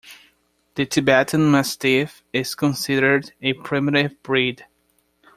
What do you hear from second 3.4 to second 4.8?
primitive breed.